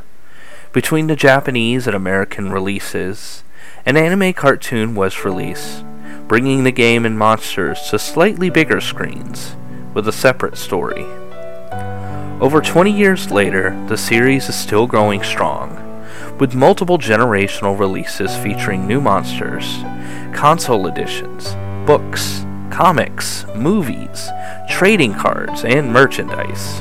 Between 0.72 1.06
the 1.06 1.16
Japanese 1.16 1.86
and 1.86 1.96
American 1.96 2.52
releases, 2.52 3.44
an 3.86 3.98
anime 3.98 4.32
cartoon 4.32 4.94
was 4.94 5.24
released, 5.26 5.84
bringing 6.26 6.64
the 6.64 6.72
game 6.72 7.04
and 7.04 7.18
monsters 7.18 7.90
to 7.90 7.98
slightly 7.98 8.48
bigger 8.48 8.80
screens 8.80 9.56
with 9.92 10.08
a 10.08 10.12
separate 10.12 10.56
story. 10.56 11.04
Over 12.40 12.62
20 12.62 12.90
years 12.90 13.30
later, 13.30 13.78
the 13.88 13.98
series 13.98 14.48
is 14.48 14.54
still 14.56 14.86
growing 14.86 15.22
strong, 15.22 15.80
with 16.38 16.54
multiple 16.54 16.96
generational 16.96 17.78
releases 17.78 18.34
featuring 18.36 18.86
new 18.86 19.02
monsters, 19.02 19.82
console 20.34 20.86
editions, 20.86 21.54
books, 21.86 22.46
comics, 22.70 23.44
movies, 23.54 24.30
trading 24.70 25.12
cards, 25.12 25.62
and 25.64 25.92
merchandise. 25.92 26.80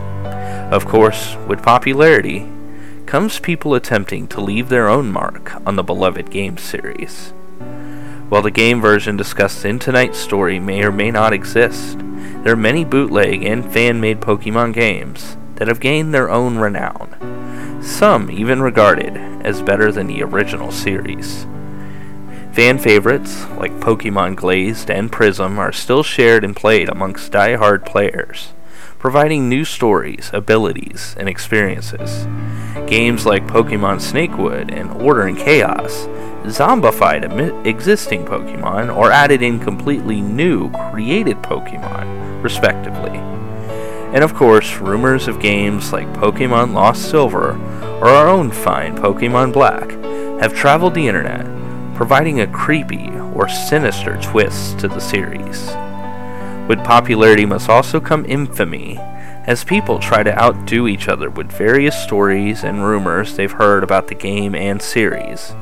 Of 0.73 0.85
course, 0.85 1.35
with 1.49 1.61
popularity 1.61 2.49
comes 3.13 3.39
people 3.39 3.75
attempting 3.75 4.25
to 4.25 4.41
leave 4.41 4.69
their 4.69 4.89
own 4.89 5.11
mark 5.11 5.53
on 5.67 5.75
the 5.75 5.83
beloved 5.83 6.31
game 6.31 6.57
series. 6.57 7.29
While 8.27 8.41
the 8.41 8.49
game 8.49 8.81
version 8.81 9.17
discussed 9.17 9.65
in 9.65 9.77
tonight's 9.77 10.17
story 10.17 10.57
may 10.57 10.83
or 10.83 10.91
may 10.91 11.11
not 11.11 11.31
exist, 11.31 11.99
there 12.41 12.53
are 12.53 12.55
many 12.55 12.83
bootleg 12.83 13.43
and 13.43 13.71
fan 13.71 14.01
made 14.01 14.19
Pokemon 14.19 14.73
games 14.73 15.37
that 15.57 15.67
have 15.67 15.79
gained 15.79 16.11
their 16.11 16.31
own 16.31 16.57
renown, 16.57 17.83
some 17.83 18.31
even 18.31 18.63
regarded 18.63 19.15
as 19.45 19.61
better 19.61 19.91
than 19.91 20.07
the 20.07 20.23
original 20.23 20.71
series. 20.71 21.45
Fan 22.53 22.79
favorites 22.79 23.45
like 23.59 23.73
Pokemon 23.73 24.37
Glazed 24.37 24.89
and 24.89 25.11
Prism 25.11 25.59
are 25.59 25.71
still 25.71 26.01
shared 26.01 26.43
and 26.43 26.55
played 26.55 26.89
amongst 26.89 27.31
die-hard 27.31 27.85
players, 27.85 28.53
providing 29.03 29.49
new 29.49 29.65
stories, 29.65 30.29
abilities, 30.31 31.13
and 31.19 31.27
experiences. 31.27 32.25
Games 32.87 33.25
like 33.25 33.45
Pokemon 33.45 33.99
Snakewood 33.99 34.71
and 34.71 34.89
Order 34.91 35.23
and 35.23 35.37
Chaos 35.37 36.05
zombified 36.45 37.65
existing 37.67 38.23
Pokemon 38.23 38.95
or 38.95 39.11
added 39.11 39.41
in 39.41 39.59
completely 39.59 40.21
new 40.21 40.71
created 40.89 41.35
Pokemon, 41.39 42.41
respectively. 42.41 43.17
And 44.15 44.23
of 44.23 44.33
course, 44.33 44.77
rumors 44.77 45.27
of 45.27 45.41
games 45.41 45.91
like 45.91 46.07
Pokemon 46.13 46.73
Lost 46.73 47.09
Silver 47.09 47.57
or 47.99 48.07
our 48.07 48.29
own 48.29 48.51
fine 48.51 48.95
Pokemon 48.95 49.51
Black 49.51 49.91
have 50.39 50.55
traveled 50.55 50.93
the 50.93 51.09
internet 51.09 51.45
providing 51.93 52.39
a 52.39 52.47
creepy 52.47 53.09
or 53.35 53.49
sinister 53.49 54.17
twist 54.21 54.79
to 54.79 54.87
the 54.87 55.01
series. 55.01 55.73
With 56.67 56.83
popularity 56.83 57.45
must 57.45 57.69
also 57.69 57.99
come 57.99 58.25
infamy, 58.25 58.97
as 59.45 59.65
people 59.65 59.99
try 59.99 60.23
to 60.23 60.41
outdo 60.41 60.87
each 60.87 61.09
other 61.09 61.29
with 61.29 61.51
various 61.51 62.01
stories 62.01 62.63
and 62.63 62.85
rumors 62.85 63.35
they've 63.35 63.51
heard 63.51 63.83
about 63.83 64.07
the 64.07 64.15
game 64.15 64.55
and 64.55 64.81
series. 64.81 65.53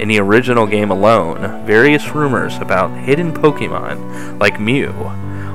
In 0.00 0.08
the 0.08 0.18
original 0.18 0.66
game 0.66 0.90
alone, 0.90 1.64
various 1.64 2.14
rumors 2.14 2.56
about 2.56 2.90
hidden 2.90 3.32
Pokemon, 3.32 4.40
like 4.40 4.58
Mew, 4.58 4.92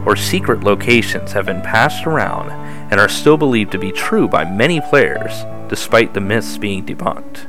or 0.06 0.16
secret 0.16 0.64
locations 0.64 1.34
have 1.34 1.48
been 1.48 1.62
passed 1.62 2.08
around 2.08 2.52
and 2.90 2.98
are 2.98 3.10
still 3.10 3.36
believed 3.36 3.74
to 3.74 3.80
be 3.80 3.92
true 3.92 4.30
by 4.30 4.46
many 4.46 4.80
players, 4.80 5.44
despite 5.68 6.14
the 6.14 6.22
myths 6.22 6.58
being 6.58 6.86
debunked. 6.86 7.47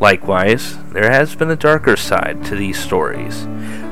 Likewise, 0.00 0.78
there 0.92 1.10
has 1.10 1.34
been 1.34 1.50
a 1.50 1.56
darker 1.56 1.96
side 1.96 2.44
to 2.44 2.54
these 2.54 2.78
stories, 2.78 3.46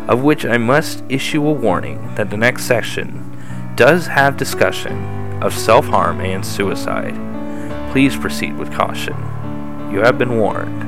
of 0.06 0.22
which 0.22 0.46
I 0.46 0.56
must 0.56 1.02
issue 1.08 1.44
a 1.44 1.52
warning 1.52 2.14
that 2.14 2.30
the 2.30 2.36
next 2.36 2.64
section 2.64 3.36
does 3.74 4.06
have 4.06 4.36
discussion 4.36 5.42
of 5.42 5.52
self 5.52 5.86
harm 5.86 6.20
and 6.20 6.46
suicide. 6.46 7.14
Please 7.90 8.16
proceed 8.16 8.56
with 8.56 8.72
caution. 8.72 9.16
You 9.90 10.00
have 10.00 10.16
been 10.16 10.38
warned. 10.38 10.82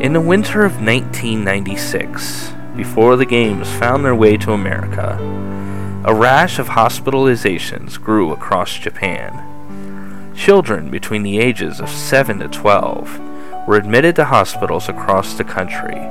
In 0.00 0.12
the 0.12 0.20
winter 0.20 0.64
of 0.64 0.80
1996, 0.80 2.52
before 2.76 3.16
the 3.16 3.26
games 3.26 3.68
found 3.68 4.04
their 4.04 4.14
way 4.14 4.36
to 4.36 4.52
America, 4.52 5.18
a 6.04 6.14
rash 6.14 6.60
of 6.60 6.68
hospitalizations 6.68 8.00
grew 8.00 8.32
across 8.32 8.78
Japan. 8.78 10.32
Children 10.36 10.88
between 10.88 11.24
the 11.24 11.40
ages 11.40 11.80
of 11.80 11.90
7 11.90 12.38
to 12.38 12.48
12 12.48 13.29
were 13.70 13.76
admitted 13.76 14.16
to 14.16 14.24
hospitals 14.24 14.88
across 14.88 15.34
the 15.34 15.44
country, 15.44 16.04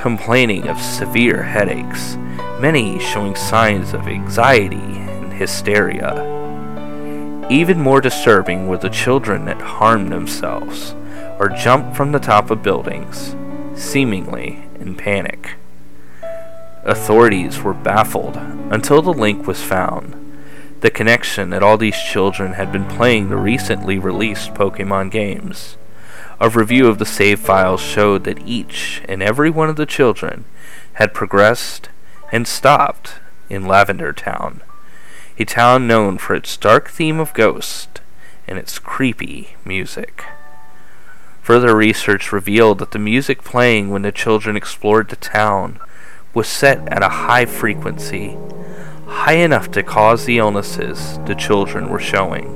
complaining 0.00 0.66
of 0.68 0.80
severe 0.80 1.42
headaches, 1.42 2.16
many 2.58 2.98
showing 2.98 3.36
signs 3.36 3.92
of 3.92 4.08
anxiety 4.08 4.76
and 4.76 5.30
hysteria. 5.30 6.14
Even 7.50 7.78
more 7.78 8.00
disturbing 8.00 8.68
were 8.68 8.78
the 8.78 8.88
children 8.88 9.44
that 9.44 9.60
harmed 9.60 10.10
themselves 10.10 10.94
or 11.38 11.50
jumped 11.50 11.94
from 11.94 12.10
the 12.10 12.18
top 12.18 12.50
of 12.50 12.62
buildings, 12.62 13.36
seemingly 13.74 14.64
in 14.80 14.94
panic. 14.94 15.56
Authorities 16.84 17.60
were 17.60 17.74
baffled 17.74 18.38
until 18.72 19.02
the 19.02 19.12
link 19.12 19.46
was 19.46 19.62
found 19.62 20.18
the 20.80 20.90
connection 20.90 21.50
that 21.50 21.62
all 21.62 21.76
these 21.76 21.98
children 21.98 22.54
had 22.54 22.72
been 22.72 22.86
playing 22.86 23.28
the 23.28 23.36
recently 23.36 23.98
released 23.98 24.54
Pokemon 24.54 25.10
games. 25.10 25.76
A 26.40 26.50
review 26.50 26.88
of 26.88 26.98
the 26.98 27.06
save 27.06 27.38
files 27.38 27.80
showed 27.80 28.24
that 28.24 28.46
each 28.46 29.02
and 29.08 29.22
every 29.22 29.50
one 29.50 29.68
of 29.68 29.76
the 29.76 29.86
children 29.86 30.44
had 30.94 31.14
progressed 31.14 31.88
and 32.32 32.46
stopped 32.46 33.14
in 33.48 33.66
Lavender 33.66 34.12
Town, 34.12 34.60
a 35.38 35.44
town 35.44 35.86
known 35.86 36.18
for 36.18 36.34
its 36.34 36.56
dark 36.56 36.88
theme 36.88 37.20
of 37.20 37.34
ghosts 37.34 38.00
and 38.48 38.58
its 38.58 38.78
creepy 38.80 39.56
music. 39.64 40.24
Further 41.42 41.76
research 41.76 42.32
revealed 42.32 42.78
that 42.78 42.90
the 42.90 42.98
music 42.98 43.44
playing 43.44 43.90
when 43.90 44.02
the 44.02 44.10
children 44.10 44.56
explored 44.56 45.10
the 45.10 45.16
town 45.16 45.78
was 46.32 46.48
set 46.48 46.88
at 46.88 47.02
a 47.02 47.08
high 47.08 47.44
frequency, 47.44 48.36
high 49.06 49.34
enough 49.34 49.70
to 49.70 49.82
cause 49.82 50.24
the 50.24 50.38
illnesses 50.38 51.18
the 51.26 51.34
children 51.34 51.90
were 51.90 52.00
showing. 52.00 52.54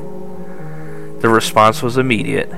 The 1.20 1.28
response 1.28 1.82
was 1.82 1.96
immediate 1.96 2.50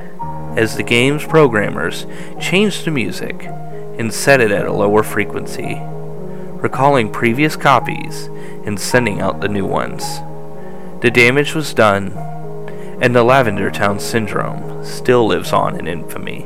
as 0.57 0.77
the 0.77 0.83
game's 0.83 1.25
programmers 1.25 2.07
changed 2.41 2.85
the 2.85 2.91
music 2.91 3.45
and 3.99 4.13
set 4.13 4.41
it 4.41 4.51
at 4.51 4.67
a 4.67 4.73
lower 4.73 5.03
frequency, 5.03 5.81
recalling 6.61 7.13
previous 7.13 7.57
copies 7.57 8.27
and 8.65 8.79
sending 8.79 9.21
out 9.21 9.41
the 9.41 9.49
new 9.49 9.65
ones. 9.65 10.03
The 11.03 11.11
damage 11.11 11.55
was 11.55 11.75
done, 11.75 12.13
and 13.01 13.15
the 13.15 13.23
Lavender 13.23 13.71
Town 13.71 14.01
Syndrome 14.01 14.85
still 14.85 15.27
lives 15.27 15.53
on 15.53 15.79
in 15.79 15.87
infamy. 15.87 16.43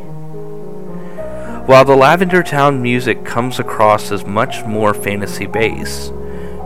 While 1.67 1.85
the 1.85 1.97
Lavender 1.97 2.43
Town 2.43 2.83
music 2.83 3.25
comes 3.25 3.59
across 3.59 4.13
as 4.13 4.27
much 4.27 4.65
more 4.65 4.93
fantasy 4.93 5.47
based, 5.47 6.13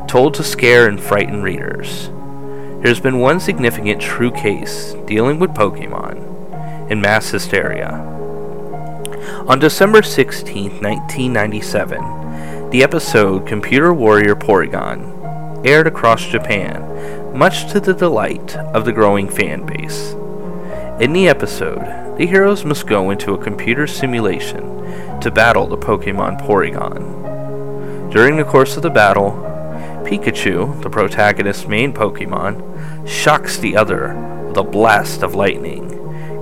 told 0.09 0.35
to 0.35 0.42
scare 0.42 0.88
and 0.88 1.01
frighten 1.01 1.42
readers, 1.42 2.11
there's 2.83 3.01
been 3.01 3.20
one 3.20 3.40
significant 3.40 4.01
true 4.03 4.31
case 4.31 4.94
dealing 5.07 5.38
with 5.38 5.51
Pokemon 5.51 6.27
in 6.90 7.01
mass 7.01 7.31
hysteria. 7.31 7.92
On 9.46 9.59
December 9.59 10.03
16, 10.03 10.81
1997, 10.83 12.70
the 12.70 12.83
episode 12.83 13.46
Computer 13.46 13.94
Warrior 13.94 14.35
Porygon 14.35 15.66
aired 15.66 15.87
across 15.87 16.27
Japan, 16.27 17.37
much 17.37 17.70
to 17.72 17.81
the 17.81 17.94
delight 17.94 18.57
of 18.57 18.85
the 18.85 18.92
growing 18.92 19.29
fan 19.29 19.64
base. 19.64 20.12
In 21.01 21.12
the 21.12 21.29
episode, 21.29 22.16
the 22.18 22.27
heroes 22.27 22.64
must 22.64 22.87
go 22.87 23.11
into 23.11 23.35
a 23.35 23.42
computer 23.42 23.87
simulation 23.87 25.20
to 25.20 25.31
battle 25.31 25.66
the 25.66 25.77
Pokemon 25.77 26.40
Porygon. 26.40 28.12
During 28.12 28.37
the 28.37 28.44
course 28.44 28.77
of 28.77 28.83
the 28.83 28.90
battle, 28.90 29.33
Pikachu, 30.05 30.83
the 30.83 30.90
protagonist's 30.90 31.66
main 31.66 31.92
Pokemon, 31.92 33.07
shocks 33.07 33.59
the 33.59 33.77
other 33.77 34.14
with 34.46 34.57
a 34.57 34.62
blast 34.62 35.22
of 35.22 35.35
lightning 35.35 35.88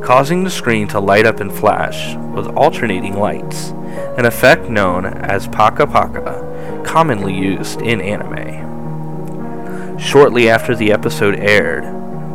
causing 0.07 0.45
the 0.45 0.51
screen 0.51 0.87
to 0.87 1.01
light 1.01 1.27
up 1.27 1.41
and 1.41 1.53
flash 1.53 2.15
with 2.33 2.47
alternating 2.57 3.19
lights, 3.19 3.71
an 4.17 4.25
effect 4.25 4.71
known 4.71 5.05
as 5.05 5.49
Paka 5.49 5.85
Paka, 5.85 6.83
commonly 6.87 7.35
used 7.35 7.83
in 7.83 8.01
anime. 8.01 9.99
Shortly 9.99 10.49
after 10.49 10.77
the 10.77 10.93
episode 10.93 11.35
aired, 11.41 11.83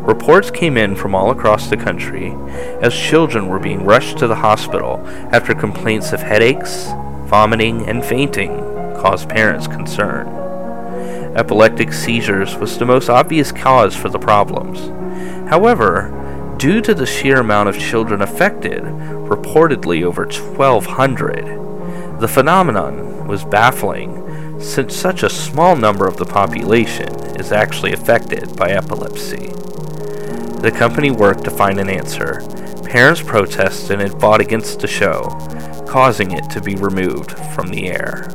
reports 0.06 0.52
came 0.52 0.76
in 0.76 0.98
from 0.98 1.16
all 1.16 1.32
across 1.32 1.70
the 1.70 1.78
country 1.78 2.36
as 2.82 2.94
children 2.94 3.48
were 3.48 3.58
being 3.58 3.86
rushed 3.86 4.18
to 4.18 4.28
the 4.28 4.36
hospital 4.36 5.02
after 5.32 5.56
complaints 5.56 6.12
of 6.12 6.20
headaches, 6.20 6.90
vomiting, 7.24 7.88
and 7.88 8.04
fainting 8.04 8.58
caused 8.98 9.30
parents 9.30 9.68
concern. 9.68 10.28
Epileptic 11.38 11.94
seizures 11.94 12.58
was 12.58 12.78
the 12.78 12.86
most 12.86 13.08
obvious 13.08 13.54
cause 13.54 13.96
for 13.96 14.10
the 14.10 14.20
problems. 14.20 14.90
However, 15.50 16.18
Due 16.62 16.80
to 16.80 16.94
the 16.94 17.08
sheer 17.08 17.40
amount 17.40 17.68
of 17.68 17.80
children 17.80 18.22
affected, 18.22 18.84
reportedly 18.84 20.04
over 20.04 20.26
1,200, 20.26 22.20
the 22.20 22.28
phenomenon 22.28 23.26
was 23.26 23.44
baffling 23.44 24.62
since 24.62 24.96
such 24.96 25.24
a 25.24 25.30
small 25.30 25.76
number 25.76 26.06
of 26.06 26.18
the 26.18 26.26
population 26.26 27.10
is 27.40 27.52
actually 27.52 27.94
affected 27.94 28.56
by 28.56 28.70
epilepsy. 28.70 29.48
The 30.62 30.72
company 30.72 31.10
worked 31.10 31.46
to 31.46 31.50
find 31.50 31.80
an 31.80 31.90
answer. 31.90 32.48
Parents 32.84 33.24
protested 33.24 34.00
and 34.00 34.22
fought 34.22 34.40
against 34.40 34.82
the 34.82 34.88
show, 34.88 35.24
causing 35.88 36.30
it 36.30 36.48
to 36.52 36.62
be 36.62 36.76
removed 36.76 37.32
from 37.56 37.70
the 37.70 37.88
air. 37.88 38.30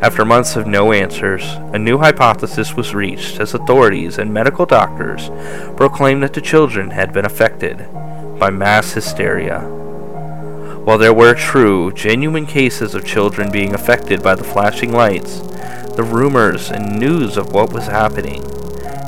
After 0.00 0.24
months 0.24 0.54
of 0.54 0.68
no 0.68 0.92
answers, 0.92 1.42
a 1.72 1.78
new 1.78 1.98
hypothesis 1.98 2.74
was 2.74 2.94
reached 2.94 3.40
as 3.40 3.52
authorities 3.52 4.16
and 4.18 4.32
medical 4.32 4.64
doctors 4.64 5.28
proclaimed 5.76 6.22
that 6.22 6.34
the 6.34 6.40
children 6.40 6.90
had 6.90 7.12
been 7.12 7.24
affected 7.24 7.78
by 8.38 8.50
mass 8.50 8.92
hysteria. 8.92 9.60
While 10.84 10.98
there 10.98 11.12
were 11.12 11.34
true, 11.34 11.92
genuine 11.92 12.46
cases 12.46 12.94
of 12.94 13.04
children 13.04 13.50
being 13.50 13.74
affected 13.74 14.22
by 14.22 14.36
the 14.36 14.44
flashing 14.44 14.92
lights, 14.92 15.40
the 15.96 16.08
rumors 16.08 16.70
and 16.70 17.00
news 17.00 17.36
of 17.36 17.52
what 17.52 17.72
was 17.72 17.86
happening 17.86 18.42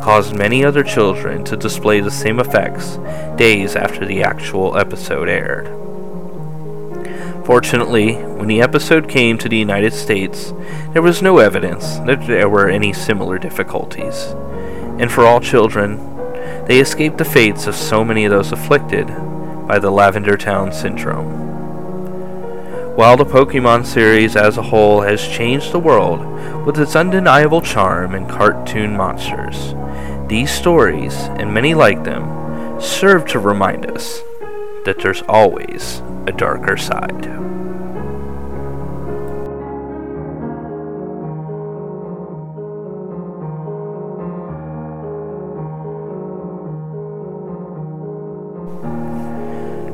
caused 0.03 0.35
many 0.35 0.65
other 0.65 0.83
children 0.83 1.45
to 1.45 1.57
display 1.57 2.01
the 2.01 2.11
same 2.11 2.41
effects 2.41 2.97
days 3.37 3.77
after 3.77 4.05
the 4.05 4.25
actual 4.25 4.77
episode 4.77 5.29
aired. 5.29 5.69
Fortunately, 7.51 8.15
when 8.15 8.47
the 8.47 8.63
episode 8.63 9.09
came 9.09 9.37
to 9.37 9.49
the 9.49 9.59
United 9.59 9.93
States, 9.93 10.53
there 10.93 11.03
was 11.03 11.21
no 11.21 11.39
evidence 11.39 11.97
that 12.07 12.25
there 12.29 12.49
were 12.49 12.69
any 12.69 12.93
similar 12.93 13.39
difficulties. 13.39 14.27
And 15.01 15.11
for 15.11 15.27
all 15.27 15.41
children, 15.41 15.97
they 16.67 16.79
escaped 16.79 17.19
the 17.19 17.25
fates 17.25 17.67
of 17.67 17.75
so 17.75 18.05
many 18.05 18.25
of 18.25 18.31
those 18.31 18.53
afflicted 18.53 19.09
by 19.67 19.81
the 19.81 19.91
Lavender 19.91 20.37
Town 20.37 20.73
Syndrome. 20.73 21.27
While 22.95 23.17
the 23.17 23.25
Pokemon 23.25 23.85
series 23.85 24.37
as 24.37 24.57
a 24.57 24.63
whole 24.63 25.01
has 25.01 25.27
changed 25.27 25.73
the 25.73 25.81
world 25.81 26.21
with 26.65 26.79
its 26.79 26.95
undeniable 26.95 27.63
charm 27.63 28.15
and 28.15 28.31
cartoon 28.31 28.97
monsters, 28.97 29.75
these 30.29 30.53
stories, 30.53 31.15
and 31.15 31.53
many 31.53 31.75
like 31.75 32.05
them, 32.05 32.81
serve 32.81 33.27
to 33.27 33.41
remind 33.41 33.87
us 33.91 34.21
that 34.85 35.01
there's 35.03 35.23
always 35.23 36.01
a 36.27 36.33
darker 36.33 36.77
side. 36.77 37.41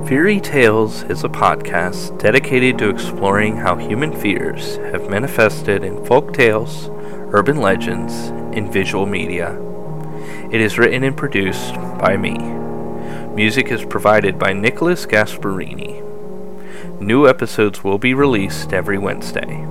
Fairy 0.06 0.38
Tales 0.38 1.02
is 1.10 1.24
a 1.24 1.28
podcast 1.28 2.16
dedicated 2.20 2.78
to 2.78 2.88
exploring 2.88 3.56
how 3.56 3.74
human 3.74 4.12
fears 4.12 4.76
have 4.76 5.10
manifested 5.10 5.82
in 5.82 6.04
folk 6.04 6.32
tales, 6.32 6.90
urban 7.32 7.56
legends, 7.56 8.28
and 8.56 8.72
visual 8.72 9.04
media. 9.04 9.60
It 10.52 10.60
is 10.60 10.78
written 10.78 11.02
and 11.02 11.16
produced 11.16 11.74
by 11.98 12.16
me. 12.16 12.38
Music 13.34 13.72
is 13.72 13.84
provided 13.84 14.38
by 14.38 14.52
Nicholas 14.52 15.06
Gasparini. 15.06 16.05
New 17.00 17.28
episodes 17.28 17.84
will 17.84 17.98
be 17.98 18.14
released 18.14 18.72
every 18.72 18.98
Wednesday. 18.98 19.64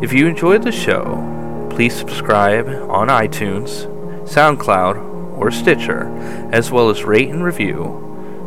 If 0.00 0.12
you 0.12 0.26
enjoyed 0.26 0.62
the 0.62 0.72
show, 0.72 1.68
please 1.70 1.94
subscribe 1.94 2.68
on 2.68 3.08
iTunes, 3.08 3.86
SoundCloud, 4.28 5.38
or 5.38 5.50
Stitcher, 5.50 6.06
as 6.52 6.70
well 6.70 6.90
as 6.90 7.04
rate 7.04 7.30
and 7.30 7.44
review 7.44 8.02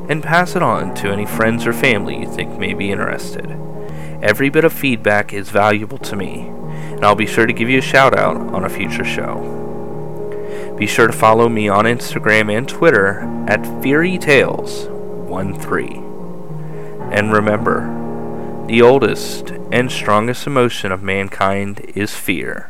and 0.10 0.24
pass 0.24 0.56
it 0.56 0.62
on 0.62 0.94
to 0.96 1.12
any 1.12 1.26
friends 1.26 1.66
or 1.66 1.74
family 1.74 2.20
you 2.20 2.32
think 2.32 2.60
may 2.60 2.74
be 2.74 2.92
interested. 2.92 3.50
Every 4.22 4.50
bit 4.50 4.64
of 4.64 4.72
feedback 4.74 5.34
is 5.34 5.50
valuable 5.50 5.98
to 6.00 6.16
me, 6.16 6.48
and 6.48 7.04
I'll 7.04 7.16
be 7.16 7.26
sure 7.26 7.48
to 7.48 7.54
give 7.54 7.70
you 7.70 7.80
a 7.80 7.82
shout 7.82 8.16
out 8.18 8.38
on 8.38 8.64
a 8.66 8.70
future 8.70 9.04
show. 9.04 9.64
Be 10.78 10.88
sure 10.88 11.08
to 11.08 11.14
follow 11.14 11.50
me 11.50 11.68
on 11.70 11.86
Instagram 11.86 12.56
and 12.56 12.68
Twitter 12.68 13.20
at 13.48 13.62
FairyTales13. 13.62 16.05
And 17.16 17.32
remember, 17.32 18.66
the 18.68 18.82
oldest 18.82 19.52
and 19.72 19.90
strongest 19.90 20.46
emotion 20.46 20.92
of 20.92 21.02
mankind 21.02 21.80
is 21.96 22.14
fear, 22.14 22.70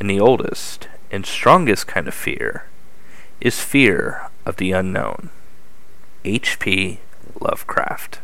and 0.00 0.08
the 0.08 0.18
oldest 0.18 0.88
and 1.10 1.26
strongest 1.26 1.86
kind 1.86 2.08
of 2.08 2.14
fear 2.14 2.64
is 3.42 3.60
fear 3.60 4.30
of 4.46 4.56
the 4.56 4.72
unknown. 4.72 5.28
H.P. 6.24 7.00
Lovecraft. 7.42 8.20